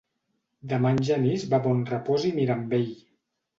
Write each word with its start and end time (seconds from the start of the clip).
Demà 0.71 0.91
en 0.95 1.01
Genís 1.09 1.45
va 1.53 1.61
a 1.63 1.65
Bonrepòs 1.67 2.27
i 2.33 2.35
Mirambell. 2.41 2.93